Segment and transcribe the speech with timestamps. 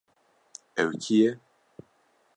[0.81, 1.31] Ew kî ye?